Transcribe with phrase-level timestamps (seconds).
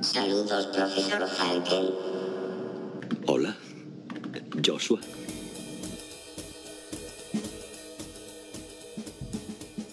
[0.00, 1.90] Saludos, profesor Falken.
[3.26, 3.54] Hola,
[4.64, 4.98] Joshua.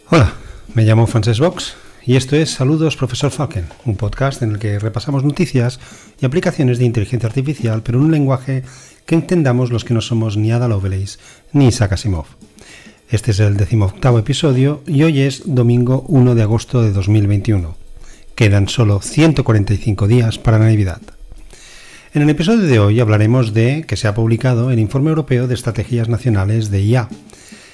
[0.09, 0.33] Hola,
[0.73, 1.75] me llamo Frances Box
[2.05, 5.78] y esto es Saludos Profesor Falken, un podcast en el que repasamos noticias
[6.21, 8.63] y aplicaciones de inteligencia artificial, pero en un lenguaje
[9.05, 11.19] que entendamos los que no somos ni Ada Lovelace
[11.51, 12.28] ni Isaac Asimov.
[13.10, 17.87] Este es el decimoctavo episodio y hoy es domingo 1 de agosto de 2021.
[18.38, 21.02] Quedan solo 145 días para Navidad.
[22.13, 25.55] En el episodio de hoy hablaremos de que se ha publicado el Informe Europeo de
[25.55, 27.09] Estrategias Nacionales de IA.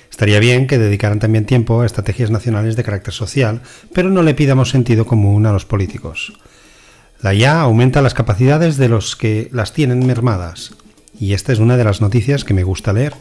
[0.09, 3.59] Estaría bien que dedicaran también tiempo a estrategias nacionales de carácter social,
[3.93, 6.31] pero no le pidamos sentido común a los políticos.
[7.21, 10.75] La IA aumenta las capacidades de los que las tienen mermadas,
[11.19, 13.15] y esta es una de las noticias que me gusta leer.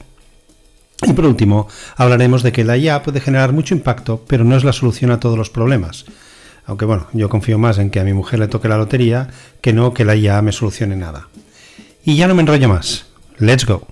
[1.05, 1.67] Y por último,
[1.97, 5.19] hablaremos de que la IA puede generar mucho impacto, pero no es la solución a
[5.19, 6.05] todos los problemas.
[6.67, 9.29] Aunque bueno, yo confío más en que a mi mujer le toque la lotería
[9.61, 11.29] que no que la IA me solucione nada.
[12.05, 13.07] Y ya no me enrollo más.
[13.39, 13.87] Let's go.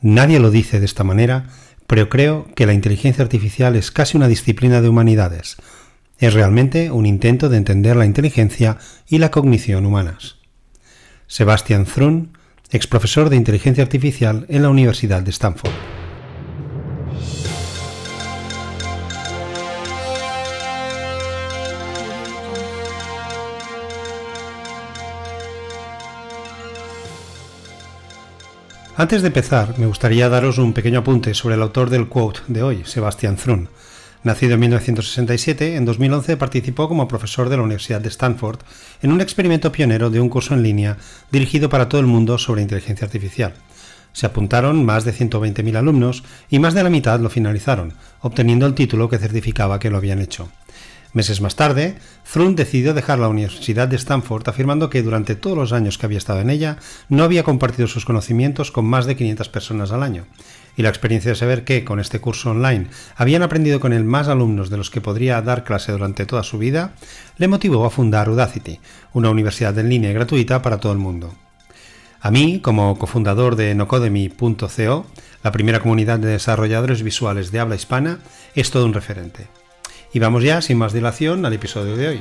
[0.00, 1.48] Nadie lo dice de esta manera,
[1.86, 5.56] pero creo que la inteligencia artificial es casi una disciplina de humanidades.
[6.18, 10.36] Es realmente un intento de entender la inteligencia y la cognición humanas.
[11.26, 12.36] Sebastian Thrun,
[12.70, 15.93] ex profesor de inteligencia artificial en la Universidad de Stanford.
[28.96, 32.62] Antes de empezar, me gustaría daros un pequeño apunte sobre el autor del quote de
[32.62, 33.68] hoy, Sebastian Thrun.
[34.22, 38.60] Nacido en 1967, en 2011 participó como profesor de la Universidad de Stanford
[39.02, 40.96] en un experimento pionero de un curso en línea
[41.32, 43.54] dirigido para todo el mundo sobre inteligencia artificial.
[44.12, 48.74] Se apuntaron más de 120.000 alumnos y más de la mitad lo finalizaron, obteniendo el
[48.74, 50.50] título que certificaba que lo habían hecho.
[51.14, 51.94] Meses más tarde,
[52.30, 56.18] Thrun decidió dejar la Universidad de Stanford afirmando que durante todos los años que había
[56.18, 60.26] estado en ella no había compartido sus conocimientos con más de 500 personas al año.
[60.76, 64.26] Y la experiencia de saber que, con este curso online, habían aprendido con él más
[64.26, 66.94] alumnos de los que podría dar clase durante toda su vida,
[67.38, 68.80] le motivó a fundar Udacity,
[69.12, 71.32] una universidad en línea y gratuita para todo el mundo.
[72.20, 75.06] A mí, como cofundador de nocodemy.co,
[75.44, 78.18] la primera comunidad de desarrolladores visuales de habla hispana,
[78.56, 79.46] es todo un referente.
[80.14, 82.20] Y vamos ya, sin más dilación, al episodio de hoy.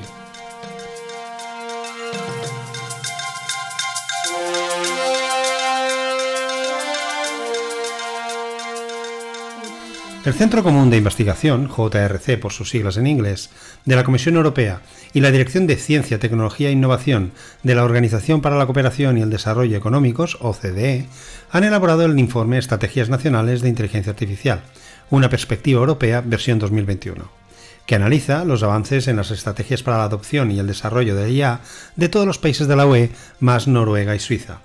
[10.25, 13.51] El Centro Común de Investigación, JRC por sus siglas en inglés,
[13.85, 14.81] de la Comisión Europea
[15.13, 19.21] y la Dirección de Ciencia, Tecnología e Innovación de la Organización para la Cooperación y
[19.21, 21.05] el Desarrollo Económicos, OCDE,
[21.51, 24.63] han elaborado el informe Estrategias Nacionales de Inteligencia Artificial,
[25.11, 27.42] una perspectiva europea versión 2021
[27.85, 31.59] que analiza los avances en las estrategias para la adopción y el desarrollo de IA
[31.95, 34.59] de todos los países de la UE, más Noruega y Suiza.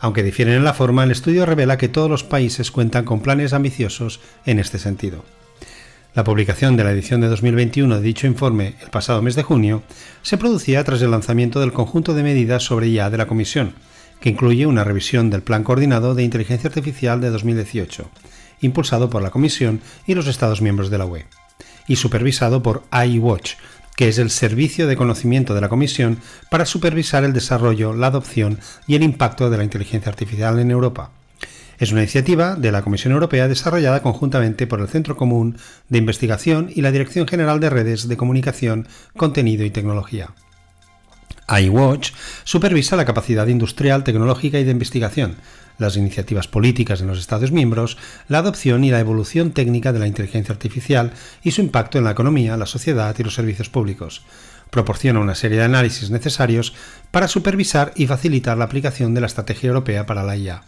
[0.00, 3.52] Aunque difieren en la forma, el estudio revela que todos los países cuentan con planes
[3.52, 5.24] ambiciosos en este sentido.
[6.14, 9.82] La publicación de la edición de 2021 de dicho informe el pasado mes de junio
[10.22, 13.74] se producía tras el lanzamiento del conjunto de medidas sobre IA de la Comisión,
[14.20, 18.08] que incluye una revisión del Plan Coordinado de Inteligencia Artificial de 2018,
[18.62, 21.26] impulsado por la Comisión y los Estados miembros de la UE
[21.86, 23.54] y supervisado por iWatch,
[23.96, 26.18] que es el servicio de conocimiento de la Comisión
[26.50, 31.10] para supervisar el desarrollo, la adopción y el impacto de la inteligencia artificial en Europa.
[31.78, 35.58] Es una iniciativa de la Comisión Europea desarrollada conjuntamente por el Centro Común
[35.88, 40.30] de Investigación y la Dirección General de Redes de Comunicación, Contenido y Tecnología
[41.48, 42.12] iWatch
[42.44, 45.36] supervisa la capacidad industrial, tecnológica y de investigación,
[45.78, 47.96] las iniciativas políticas en los Estados miembros,
[48.28, 52.12] la adopción y la evolución técnica de la inteligencia artificial y su impacto en la
[52.12, 54.22] economía, la sociedad y los servicios públicos.
[54.70, 56.74] Proporciona una serie de análisis necesarios
[57.10, 60.62] para supervisar y facilitar la aplicación de la Estrategia Europea para la IA.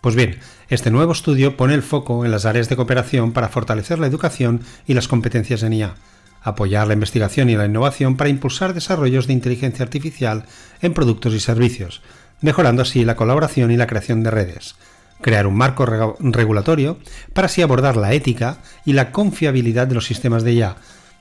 [0.00, 0.38] Pues bien,
[0.68, 4.62] este nuevo estudio pone el foco en las áreas de cooperación para fortalecer la educación
[4.86, 5.94] y las competencias en IA
[6.42, 10.44] apoyar la investigación y la innovación para impulsar desarrollos de inteligencia artificial
[10.80, 12.02] en productos y servicios,
[12.40, 14.76] mejorando así la colaboración y la creación de redes,
[15.20, 16.98] crear un marco regulatorio
[17.32, 20.76] para así abordar la ética y la confiabilidad de los sistemas de IA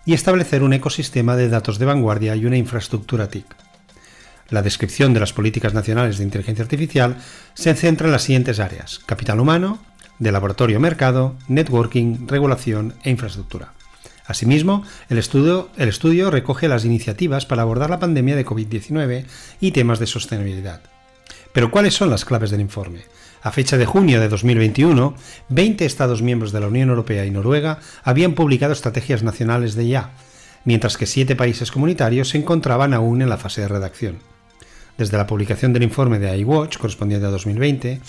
[0.06, 3.45] y establecer un ecosistema de datos de vanguardia y una infraestructura TIC.
[4.50, 7.18] La descripción de las políticas nacionales de inteligencia artificial
[7.54, 9.77] se centra en las siguientes áreas: capital humano,
[10.18, 13.74] de laboratorio mercado, networking, regulación e infraestructura.
[14.25, 19.25] Asimismo, el estudio recoge las iniciativas para abordar la pandemia de COVID-19
[19.60, 20.81] y temas de sostenibilidad.
[21.53, 23.01] Pero ¿cuáles son las claves del informe?
[23.41, 25.15] A fecha de junio de 2021,
[25.49, 30.11] 20 Estados miembros de la Unión Europea y Noruega habían publicado estrategias nacionales de IA.
[30.65, 34.19] mientras que siete países comunitarios se encontraban aún en la fase de redacción.
[34.97, 38.01] Desde la publicación del informe de iWatch, correspondiente a 2020,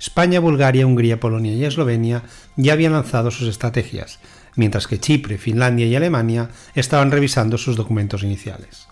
[0.00, 2.22] España, Bulgaria, Hungría, Polonia y Eslovenia
[2.56, 4.20] ya habían lanzado sus estrategias,
[4.56, 8.88] mientras que Chipre, Finlandia y Alemania estaban revisando sus documentos iniciales.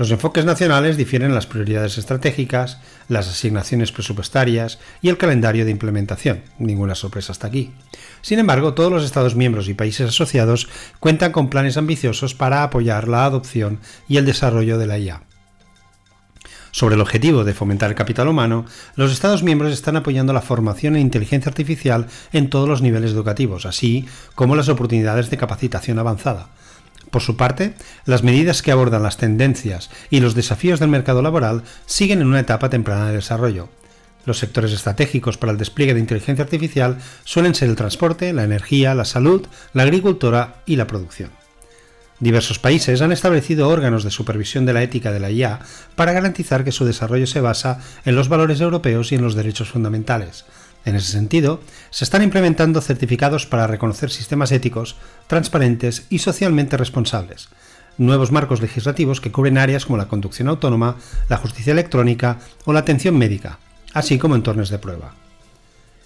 [0.00, 5.72] Los enfoques nacionales difieren en las prioridades estratégicas, las asignaciones presupuestarias y el calendario de
[5.72, 6.40] implementación.
[6.58, 7.72] Ninguna sorpresa hasta aquí.
[8.22, 10.70] Sin embargo, todos los Estados miembros y países asociados
[11.00, 15.22] cuentan con planes ambiciosos para apoyar la adopción y el desarrollo de la IA.
[16.70, 18.64] Sobre el objetivo de fomentar el capital humano,
[18.96, 23.66] los Estados miembros están apoyando la formación en inteligencia artificial en todos los niveles educativos,
[23.66, 26.48] así como las oportunidades de capacitación avanzada.
[27.10, 27.74] Por su parte,
[28.04, 32.40] las medidas que abordan las tendencias y los desafíos del mercado laboral siguen en una
[32.40, 33.68] etapa temprana de desarrollo.
[34.26, 38.94] Los sectores estratégicos para el despliegue de inteligencia artificial suelen ser el transporte, la energía,
[38.94, 41.30] la salud, la agricultura y la producción.
[42.20, 45.60] Diversos países han establecido órganos de supervisión de la ética de la IA
[45.96, 49.70] para garantizar que su desarrollo se basa en los valores europeos y en los derechos
[49.70, 50.44] fundamentales,
[50.84, 51.60] en ese sentido,
[51.90, 54.96] se están implementando certificados para reconocer sistemas éticos,
[55.26, 57.48] transparentes y socialmente responsables,
[57.98, 60.96] nuevos marcos legislativos que cubren áreas como la conducción autónoma,
[61.28, 63.58] la justicia electrónica o la atención médica,
[63.92, 65.14] así como entornos de prueba.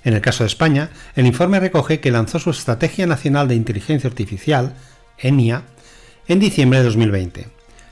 [0.03, 4.09] En el caso de España, el informe recoge que lanzó su Estrategia Nacional de Inteligencia
[4.09, 4.75] Artificial,
[5.19, 5.62] ENIA,
[6.29, 7.47] en diciembre de 2020.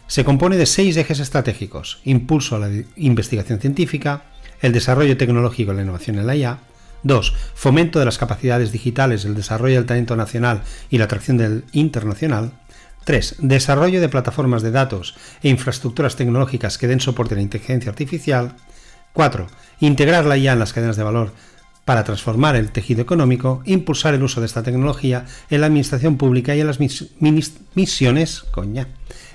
[0.08, 4.24] Se compone de seis ejes estratégicos, impulso a la investigación científica,
[4.60, 6.58] el desarrollo tecnológico y la innovación en la IA,
[7.02, 7.34] 2.
[7.54, 12.52] Fomento de las capacidades digitales, el desarrollo del talento nacional y la atracción del internacional.
[13.04, 13.36] 3.
[13.40, 18.54] Desarrollo de plataformas de datos e infraestructuras tecnológicas que den soporte a la inteligencia artificial.
[19.12, 19.46] 4.
[19.80, 21.32] Integrar la IA en las cadenas de valor
[21.84, 26.54] para transformar el tejido económico, impulsar el uso de esta tecnología en la administración pública
[26.54, 28.44] y en las misiones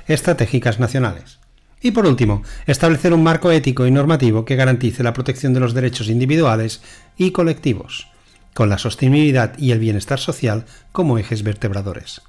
[0.08, 1.40] estratégicas nacionales.
[1.88, 5.74] Y por último, establecer un marco ético y normativo que garantice la protección de los
[5.74, 6.82] derechos individuales
[7.16, 8.10] y colectivos,
[8.54, 12.22] con la sostenibilidad y el bienestar social como ejes vertebradores.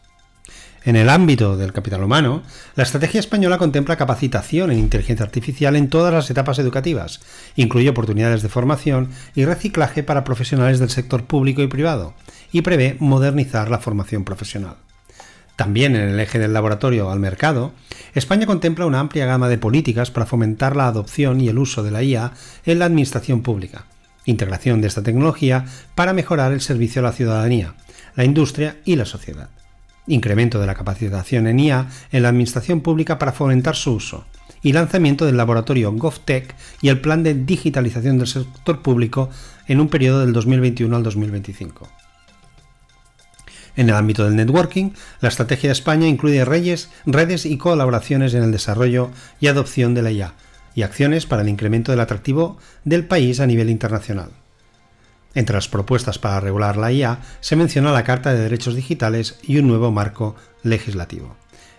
[0.85, 2.45] En el ámbito del capital humano,
[2.77, 7.19] la estrategia española contempla capacitación en inteligencia artificial en todas las etapas educativas,
[7.57, 12.15] incluye oportunidades de formación y reciclaje para profesionales del sector público y privado,
[12.53, 14.77] y prevé modernizar la formación profesional.
[15.59, 17.73] También en el eje del laboratorio al mercado,
[18.15, 21.91] España contempla una amplia gama de políticas para fomentar la adopción y el uso de
[21.91, 22.31] la IA
[22.65, 23.87] en la administración pública,
[24.25, 25.65] integración de esta tecnología
[25.97, 27.75] para mejorar el servicio a la ciudadanía,
[28.15, 29.49] la industria y la sociedad,
[30.07, 34.27] incremento de la capacitación en IA en la administración pública para fomentar su uso,
[34.63, 39.29] y lanzamiento del laboratorio GovTech y el plan de digitalización del sector público
[39.67, 41.98] en un periodo del 2021 al 2025.
[43.79, 44.91] En el ámbito del networking,
[45.21, 50.03] la estrategia de España incluye redes, redes y colaboraciones en el desarrollo y adopción de
[50.03, 50.35] la IA
[50.75, 54.31] y acciones para el incremento del atractivo del país a nivel internacional.
[55.33, 59.59] Entre las propuestas para regular la IA se menciona la Carta de Derechos Digitales y
[59.59, 60.35] un nuevo marco
[60.65, 61.37] legislativo.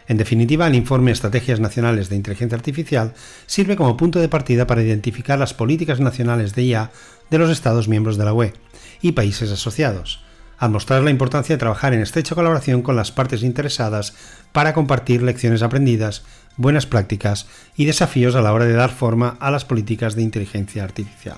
[0.07, 3.13] En definitiva, el informe Estrategias Nacionales de Inteligencia Artificial
[3.45, 6.91] sirve como punto de partida para identificar las políticas nacionales de IA
[7.29, 8.53] de los Estados miembros de la UE
[9.01, 10.23] y países asociados,
[10.59, 14.13] al mostrar la importancia de trabajar en estrecha colaboración con las partes interesadas
[14.51, 16.23] para compartir lecciones aprendidas,
[16.57, 20.83] buenas prácticas y desafíos a la hora de dar forma a las políticas de inteligencia
[20.83, 21.37] artificial.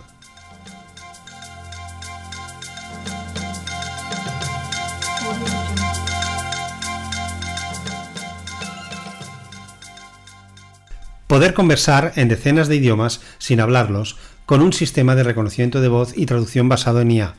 [11.28, 16.12] Poder conversar en decenas de idiomas sin hablarlos con un sistema de reconocimiento de voz
[16.18, 17.36] y traducción basado en IA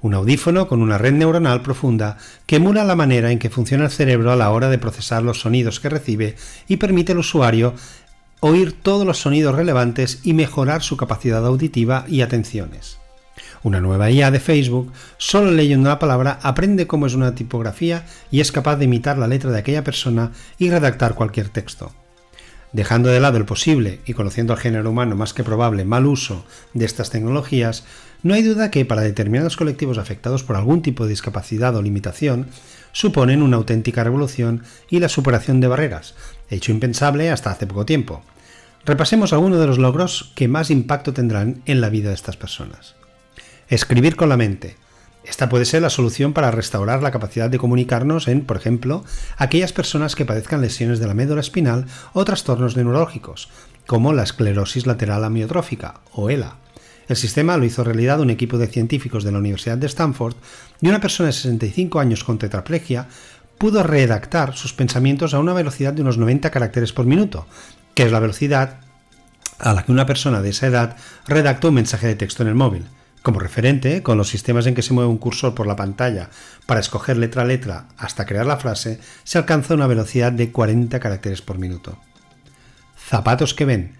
[0.00, 3.90] un audífono con una red neuronal profunda que emula la manera en que funciona el
[3.90, 6.36] cerebro a la hora de procesar los sonidos que recibe
[6.68, 7.74] y permite al usuario
[8.40, 12.98] oír todos los sonidos relevantes y mejorar su capacidad auditiva y atenciones.
[13.62, 18.40] Una nueva IA de Facebook, solo leyendo la palabra, aprende cómo es una tipografía y
[18.40, 21.92] es capaz de imitar la letra de aquella persona y redactar cualquier texto.
[22.72, 26.44] Dejando de lado el posible y conociendo al género humano más que probable mal uso
[26.74, 27.84] de estas tecnologías,
[28.26, 32.46] no hay duda que para determinados colectivos afectados por algún tipo de discapacidad o limitación,
[32.92, 36.14] suponen una auténtica revolución y la superación de barreras,
[36.50, 38.22] hecho impensable hasta hace poco tiempo.
[38.84, 42.94] Repasemos algunos de los logros que más impacto tendrán en la vida de estas personas.
[43.68, 44.76] Escribir con la mente.
[45.24, 49.04] Esta puede ser la solución para restaurar la capacidad de comunicarnos en, por ejemplo,
[49.36, 53.48] aquellas personas que padezcan lesiones de la médula espinal o trastornos neurológicos,
[53.86, 56.56] como la esclerosis lateral amiotrófica o ELA.
[57.08, 60.34] El sistema lo hizo realidad un equipo de científicos de la Universidad de Stanford
[60.80, 63.06] y una persona de 65 años con tetraplegia
[63.58, 67.46] pudo redactar sus pensamientos a una velocidad de unos 90 caracteres por minuto,
[67.94, 68.80] que es la velocidad
[69.58, 70.96] a la que una persona de esa edad
[71.26, 72.86] redacta un mensaje de texto en el móvil.
[73.22, 76.30] Como referente, con los sistemas en que se mueve un cursor por la pantalla
[76.66, 81.00] para escoger letra a letra hasta crear la frase, se alcanza una velocidad de 40
[81.00, 81.98] caracteres por minuto.
[82.96, 83.96] Zapatos que ven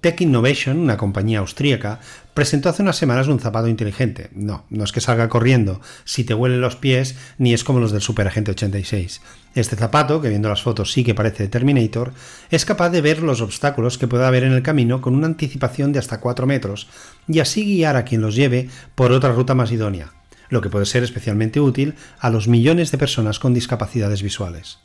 [0.00, 2.00] Tech Innovation, una compañía austríaca,
[2.34, 4.30] presentó hace unas semanas un zapato inteligente.
[4.34, 7.92] No, no es que salga corriendo si te huelen los pies, ni es como los
[7.92, 9.20] del Superagente 86.
[9.54, 12.12] Este zapato, que viendo las fotos sí que parece de Terminator,
[12.50, 15.92] es capaz de ver los obstáculos que pueda haber en el camino con una anticipación
[15.92, 16.88] de hasta 4 metros
[17.26, 20.12] y así guiar a quien los lleve por otra ruta más idónea,
[20.50, 24.78] lo que puede ser especialmente útil a los millones de personas con discapacidades visuales.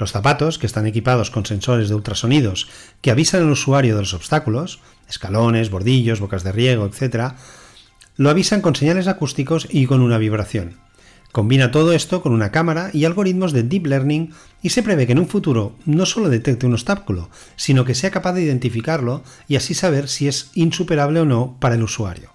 [0.00, 2.68] Los zapatos, que están equipados con sensores de ultrasonidos
[3.02, 4.80] que avisan al usuario de los obstáculos,
[5.10, 7.34] escalones, bordillos, bocas de riego, etc.,
[8.16, 10.78] lo avisan con señales acústicos y con una vibración.
[11.32, 15.12] Combina todo esto con una cámara y algoritmos de deep learning y se prevé que
[15.12, 19.56] en un futuro no solo detecte un obstáculo, sino que sea capaz de identificarlo y
[19.56, 22.30] así saber si es insuperable o no para el usuario.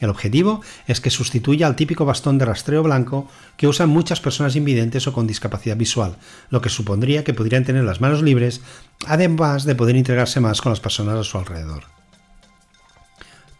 [0.00, 4.54] El objetivo es que sustituya al típico bastón de rastreo blanco que usan muchas personas
[4.54, 6.16] invidentes o con discapacidad visual,
[6.50, 8.60] lo que supondría que podrían tener las manos libres,
[9.06, 11.84] además de poder integrarse más con las personas a su alrededor.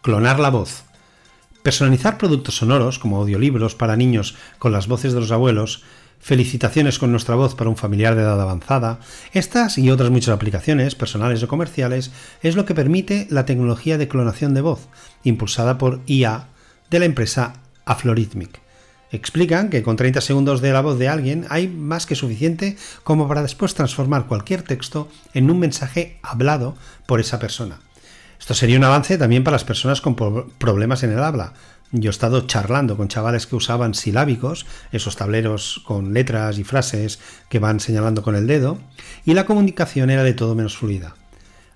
[0.01, 0.83] Clonar la voz.
[1.61, 5.83] Personalizar productos sonoros como audiolibros para niños con las voces de los abuelos
[6.19, 8.99] felicitaciones con nuestra voz para un familiar de edad avanzada,
[9.33, 12.11] estas y otras muchas aplicaciones, personales o comerciales,
[12.41, 14.87] es lo que permite la tecnología de clonación de voz,
[15.23, 16.47] impulsada por IA
[16.89, 17.53] de la empresa
[17.85, 18.59] Aflorhythmic.
[19.11, 23.27] Explican que con 30 segundos de la voz de alguien hay más que suficiente como
[23.27, 26.75] para después transformar cualquier texto en un mensaje hablado
[27.07, 27.79] por esa persona.
[28.39, 31.53] Esto sería un avance también para las personas con problemas en el habla,
[31.91, 37.19] yo he estado charlando con chavales que usaban silábicos, esos tableros con letras y frases
[37.49, 38.77] que van señalando con el dedo,
[39.25, 41.15] y la comunicación era de todo menos fluida.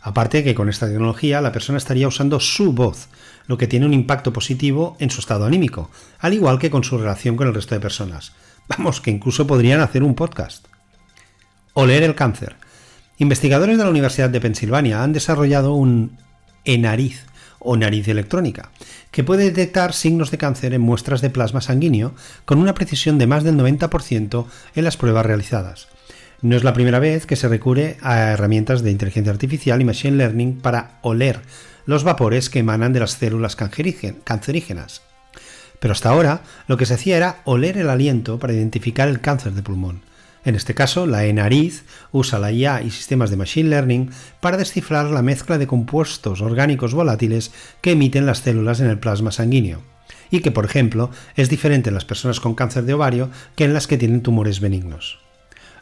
[0.02, 3.08] Aparte que con esta tecnología la persona estaría usando su voz,
[3.48, 5.90] lo que tiene un impacto positivo en su estado anímico,
[6.20, 8.34] al igual que con su relación con el resto de personas.
[8.68, 10.68] Vamos, que incluso podrían hacer un podcast.
[11.74, 12.56] Oler el cáncer.
[13.18, 16.18] Investigadores de la Universidad de Pensilvania han desarrollado un
[16.66, 17.26] enariz
[17.64, 18.72] o nariz electrónica,
[19.12, 22.14] que puede detectar signos de cáncer en muestras de plasma sanguíneo
[22.46, 25.88] con una precisión de más del 90% en las pruebas realizadas.
[26.42, 30.18] No es la primera vez que se recurre a herramientas de inteligencia artificial y machine
[30.18, 31.40] learning para oler
[31.86, 35.02] los vapores que emanan de las células cancerígenas.
[35.80, 39.54] Pero hasta ahora lo que se hacía era oler el aliento para identificar el cáncer
[39.54, 40.02] de pulmón.
[40.46, 44.10] En este caso, la e-nariz usa la IA y sistemas de Machine Learning
[44.42, 49.32] para descifrar la mezcla de compuestos orgánicos volátiles que emiten las células en el plasma
[49.32, 49.82] sanguíneo,
[50.32, 53.74] y que, por ejemplo, es diferente en las personas con cáncer de ovario que en
[53.74, 55.20] las que tienen tumores benignos.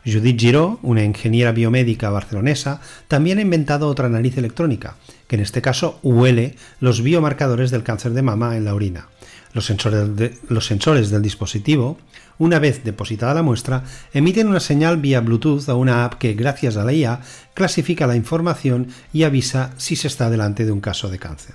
[0.06, 4.96] Judith Giraud, una ingeniera biomédica barcelonesa, también ha inventado otra nariz electrónica,
[5.28, 9.08] que en este caso huele los biomarcadores del cáncer de mama en la orina.
[9.54, 11.98] Los sensores, los sensores del dispositivo
[12.42, 16.76] una vez depositada la muestra, emiten una señal vía Bluetooth a una app que, gracias
[16.76, 17.22] a la IA,
[17.54, 21.54] clasifica la información y avisa si se está delante de un caso de cáncer.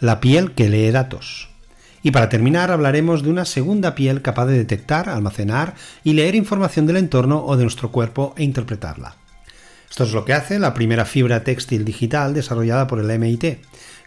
[0.00, 1.48] La piel que lee datos.
[2.02, 6.86] Y para terminar hablaremos de una segunda piel capaz de detectar, almacenar y leer información
[6.86, 9.14] del entorno o de nuestro cuerpo e interpretarla.
[9.88, 13.60] Esto es lo que hace la primera fibra textil digital desarrollada por el MIT,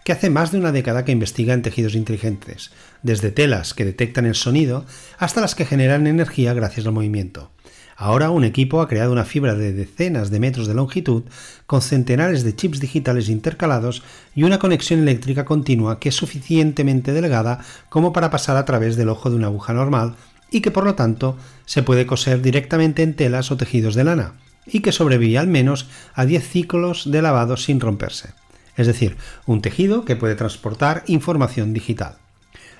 [0.06, 2.70] que hace más de una década que investiga en tejidos inteligentes,
[3.02, 4.86] desde telas que detectan el sonido
[5.18, 7.50] hasta las que generan energía gracias al movimiento.
[7.96, 11.24] Ahora un equipo ha creado una fibra de decenas de metros de longitud
[11.66, 17.64] con centenares de chips digitales intercalados y una conexión eléctrica continua que es suficientemente delgada
[17.88, 20.14] como para pasar a través del ojo de una aguja normal
[20.52, 24.34] y que por lo tanto se puede coser directamente en telas o tejidos de lana
[24.66, 28.45] y que sobrevive al menos a 10 ciclos de lavado sin romperse
[28.76, 29.16] es decir,
[29.46, 32.18] un tejido que puede transportar información digital.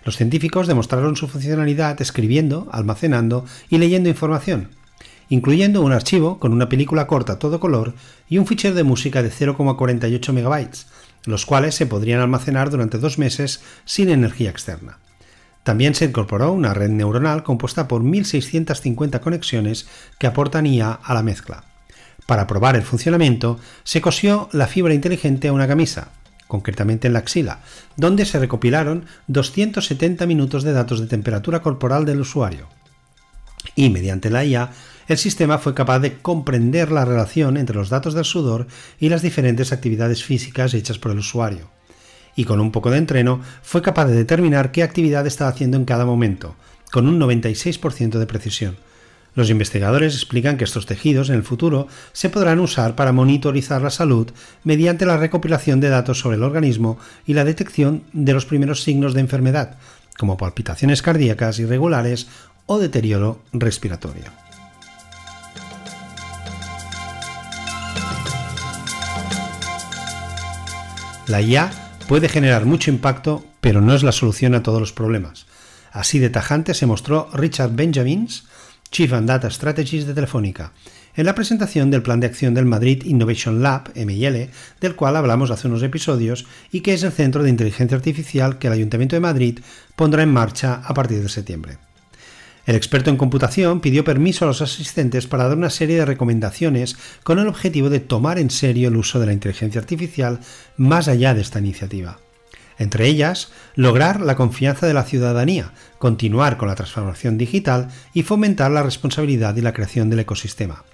[0.04, 4.68] Los científicos demostraron su funcionalidad escribiendo, almacenando y leyendo información,
[5.28, 7.94] incluyendo un archivo con una película corta todo color
[8.28, 13.18] y un fichero de música de 0,48 MB, los cuales se podrían almacenar durante dos
[13.18, 14.98] meses sin energía externa.
[15.64, 19.88] También se incorporó una red neuronal compuesta por 1.650 conexiones
[20.20, 21.64] que aportan IA a la mezcla.
[22.26, 26.10] Para probar el funcionamiento, se cosió la fibra inteligente a una camisa,
[26.48, 27.60] concretamente en la axila,
[27.96, 32.68] donde se recopilaron 270 minutos de datos de temperatura corporal del usuario.
[33.76, 34.70] Y mediante la IA,
[35.06, 38.66] el sistema fue capaz de comprender la relación entre los datos del sudor
[38.98, 41.70] y las diferentes actividades físicas hechas por el usuario.
[42.34, 45.84] Y con un poco de entreno, fue capaz de determinar qué actividad estaba haciendo en
[45.84, 46.56] cada momento,
[46.90, 48.76] con un 96% de precisión,
[49.36, 53.90] Los investigadores explican que estos tejidos en el futuro se podrán usar para monitorizar la
[53.90, 54.30] salud
[54.64, 59.12] mediante la recopilación de datos sobre el organismo y la detección de los primeros signos
[59.12, 59.76] de enfermedad,
[60.18, 62.28] como palpitaciones cardíacas irregulares
[62.64, 64.24] o deterioro respiratorio.
[71.26, 71.70] La IA
[72.08, 75.46] puede generar mucho impacto, pero no es la solución a todos los problemas.
[75.92, 78.44] Así de tajante se mostró Richard Benjamins,
[78.90, 80.72] Chief and Data Strategies de Telefónica,
[81.16, 84.50] en la presentación del Plan de Acción del Madrid Innovation Lab, MIL,
[84.80, 88.66] del cual hablamos hace unos episodios y que es el centro de inteligencia artificial que
[88.66, 89.58] el Ayuntamiento de Madrid
[89.96, 91.78] pondrá en marcha a partir de septiembre.
[92.66, 96.96] El experto en computación pidió permiso a los asistentes para dar una serie de recomendaciones
[97.22, 100.40] con el objetivo de tomar en serio el uso de la inteligencia artificial
[100.76, 102.18] más allá de esta iniciativa.
[102.78, 108.70] Entre ellas, lograr la confianza de la ciudadanía, continuar con la transformación digital y fomentar
[108.70, 110.84] la responsabilidad y la creación del ecosistema.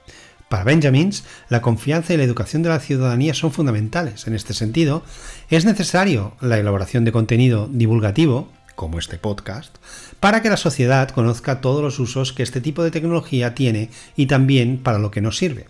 [0.49, 4.27] Para Benjamins, la confianza y la educación de la ciudadanía son fundamentales.
[4.27, 5.03] En este sentido,
[5.49, 9.77] es necesario la elaboración de contenido divulgativo, como este podcast,
[10.21, 14.27] para que la sociedad conozca todos los usos que este tipo de tecnología tiene y
[14.27, 15.69] también para lo que nos sirve.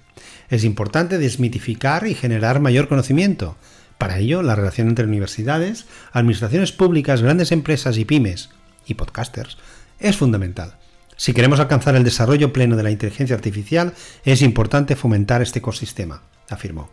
[0.51, 3.57] Es importante desmitificar y generar mayor conocimiento,
[4.03, 8.51] para ello, la relación entre universidades, administraciones públicas, grandes empresas y pymes
[8.85, 9.59] y podcasters
[10.01, 10.75] es fundamental.
[11.17, 13.93] Si queremos alcanzar el desarrollo pleno de la inteligencia artificial,
[14.25, 16.91] es importante fomentar este ecosistema, afirmó.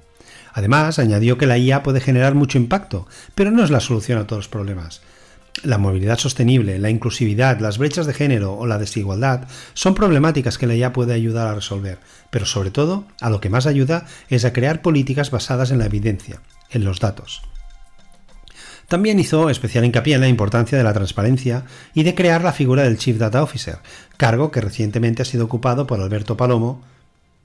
[0.53, 4.27] Además, añadió que la IA puede generar mucho impacto, pero no es la solución a
[4.27, 5.01] todos los problemas.
[5.63, 10.67] La movilidad sostenible, la inclusividad, las brechas de género o la desigualdad son problemáticas que
[10.67, 11.97] la IA puede ayudar a resolver,
[12.29, 15.87] pero sobre todo, a lo que más ayuda es a crear políticas basadas en la
[15.87, 17.41] evidencia, en los datos.
[18.87, 22.83] También hizo especial hincapié en la importancia de la transparencia y de crear la figura
[22.83, 23.77] del Chief Data Officer,
[24.17, 26.81] cargo que recientemente ha sido ocupado por Alberto Palomo.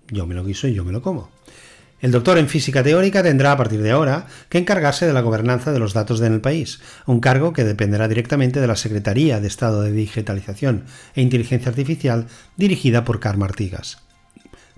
[0.09, 1.28] Yo me lo guiso y yo me lo como.
[2.00, 5.73] El doctor en física teórica tendrá a partir de ahora que encargarse de la gobernanza
[5.73, 9.47] de los datos en el país, un cargo que dependerá directamente de la Secretaría de
[9.47, 10.84] Estado de Digitalización
[11.15, 13.99] e Inteligencia Artificial dirigida por Carmen Artigas.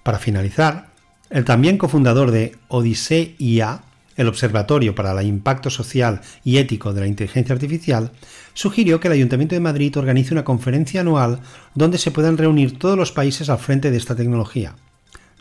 [0.03, 0.91] Para finalizar,
[1.31, 3.83] el también cofundador de Odisea
[4.17, 8.13] el Observatorio para el Impacto Social y Ético de la Inteligencia Artificial,
[8.55, 11.41] sugirió que el Ayuntamiento de Madrid organice una conferencia anual
[11.75, 14.77] donde se puedan reunir todos los países al frente de esta tecnología.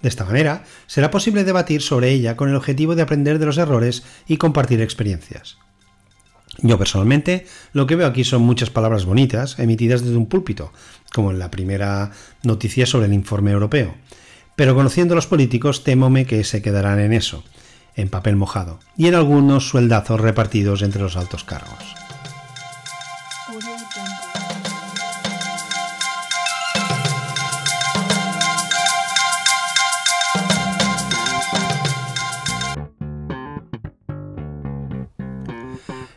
[0.01, 3.57] De esta manera, será posible debatir sobre ella con el objetivo de aprender de los
[3.57, 5.57] errores y compartir experiencias.
[6.59, 10.71] Yo personalmente lo que veo aquí son muchas palabras bonitas emitidas desde un púlpito,
[11.13, 12.11] como en la primera
[12.43, 13.95] noticia sobre el informe europeo.
[14.55, 17.43] Pero conociendo a los políticos, temome que se quedarán en eso,
[17.95, 21.95] en papel mojado, y en algunos sueldazos repartidos entre los altos cargos.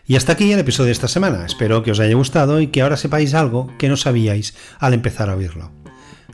[0.08, 1.44] Y hasta aquí el episodio de esta semana.
[1.44, 5.28] Espero que os haya gustado y que ahora sepáis algo que no sabíais al empezar
[5.28, 5.70] a oírlo.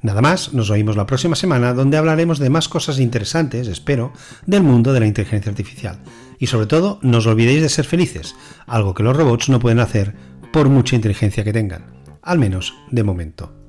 [0.04, 4.12] Nada más, nos oímos la próxima semana donde hablaremos de más cosas interesantes, espero,
[4.44, 5.98] del mundo de la inteligencia artificial.
[6.38, 8.36] Y sobre todo, no os olvidéis de ser felices,
[8.66, 10.14] algo que los robots no pueden hacer
[10.52, 11.86] por mucha inteligencia que tengan,
[12.20, 13.63] al menos de momento.